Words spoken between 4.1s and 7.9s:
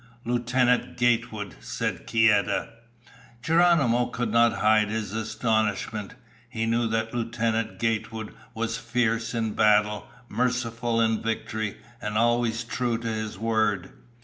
not hide his astonishment. He knew that Lieutenant